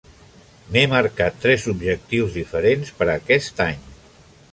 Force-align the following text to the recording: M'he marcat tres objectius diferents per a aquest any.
M'he 0.75 0.81
marcat 0.93 1.35
tres 1.43 1.67
objectius 1.73 2.33
diferents 2.39 2.91
per 3.03 3.09
a 3.09 3.15
aquest 3.21 3.63
any. 3.67 3.79